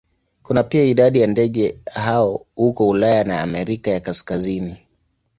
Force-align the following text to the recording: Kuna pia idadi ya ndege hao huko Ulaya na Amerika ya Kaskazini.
Kuna 0.43 0.63
pia 0.63 0.83
idadi 0.83 1.21
ya 1.21 1.27
ndege 1.27 1.79
hao 1.93 2.45
huko 2.55 2.87
Ulaya 2.89 3.23
na 3.23 3.41
Amerika 3.41 3.91
ya 3.91 3.99
Kaskazini. 3.99 4.77